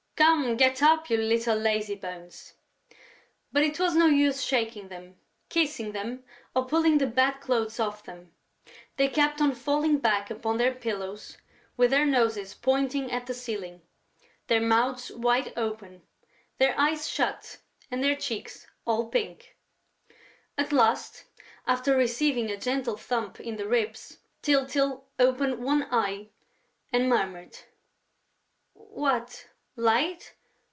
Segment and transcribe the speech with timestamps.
[0.17, 2.53] "Come, get up, you little lazybones!"
[3.51, 5.17] But it was no use shaking them,
[5.49, 8.31] kissing them or pulling the bed clothes off them:
[8.97, 11.39] they kept on falling back upon their pillows,
[11.75, 13.81] with their noses pointing at the ceiling,
[14.45, 16.03] their mouths wide open,
[16.59, 17.57] their eyes shut
[17.89, 19.55] and their cheeks all pink.
[20.55, 21.23] At last,
[21.65, 26.29] after receiving a gentle thump in the ribs, Tyltyl opened one eye
[26.93, 27.57] and murmured:
[28.75, 29.47] "What?...
[29.77, 30.35] Light?...